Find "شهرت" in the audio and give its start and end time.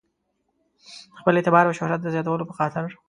1.79-1.99